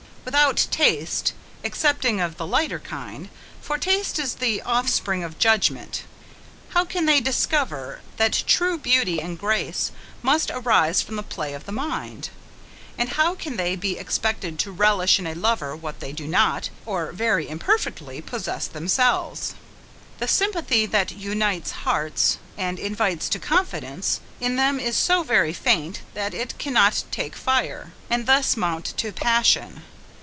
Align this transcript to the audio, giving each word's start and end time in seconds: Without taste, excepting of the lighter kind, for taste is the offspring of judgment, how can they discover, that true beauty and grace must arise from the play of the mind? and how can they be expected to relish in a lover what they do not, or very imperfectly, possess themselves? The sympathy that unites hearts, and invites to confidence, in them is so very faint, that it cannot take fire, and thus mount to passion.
Without 0.23 0.67
taste, 0.69 1.33
excepting 1.63 2.21
of 2.21 2.37
the 2.37 2.45
lighter 2.45 2.77
kind, 2.77 3.27
for 3.59 3.79
taste 3.79 4.19
is 4.19 4.35
the 4.35 4.61
offspring 4.61 5.23
of 5.23 5.39
judgment, 5.39 6.03
how 6.69 6.85
can 6.85 7.07
they 7.07 7.19
discover, 7.19 8.01
that 8.17 8.43
true 8.45 8.77
beauty 8.77 9.19
and 9.19 9.39
grace 9.39 9.91
must 10.21 10.51
arise 10.51 11.01
from 11.01 11.15
the 11.15 11.23
play 11.23 11.55
of 11.55 11.65
the 11.65 11.71
mind? 11.71 12.29
and 12.99 13.09
how 13.09 13.33
can 13.33 13.57
they 13.57 13.75
be 13.75 13.97
expected 13.97 14.59
to 14.59 14.71
relish 14.71 15.17
in 15.17 15.25
a 15.25 15.33
lover 15.33 15.75
what 15.75 15.99
they 15.99 16.11
do 16.13 16.27
not, 16.27 16.69
or 16.85 17.11
very 17.11 17.49
imperfectly, 17.49 18.21
possess 18.21 18.67
themselves? 18.67 19.55
The 20.19 20.27
sympathy 20.27 20.85
that 20.85 21.13
unites 21.13 21.71
hearts, 21.71 22.37
and 22.59 22.77
invites 22.77 23.27
to 23.29 23.39
confidence, 23.39 24.19
in 24.39 24.55
them 24.55 24.79
is 24.79 24.95
so 24.95 25.23
very 25.23 25.51
faint, 25.53 26.01
that 26.13 26.35
it 26.35 26.59
cannot 26.59 27.03
take 27.09 27.35
fire, 27.35 27.91
and 28.07 28.27
thus 28.27 28.55
mount 28.55 28.85
to 28.97 29.11
passion. 29.11 29.81